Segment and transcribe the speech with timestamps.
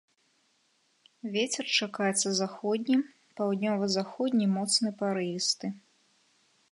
[1.35, 2.97] Вецер чакаецца заходні,
[3.41, 5.67] паўднёва-заходні моцны парывісты.